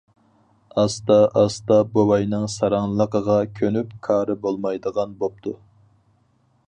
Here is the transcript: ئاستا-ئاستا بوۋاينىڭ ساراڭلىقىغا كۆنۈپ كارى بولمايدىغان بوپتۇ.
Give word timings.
ئاستا-ئاستا 0.83 1.77
بوۋاينىڭ 1.97 2.47
ساراڭلىقىغا 2.53 3.37
كۆنۈپ 3.61 3.93
كارى 4.09 4.37
بولمايدىغان 4.47 5.15
بوپتۇ. 5.21 5.55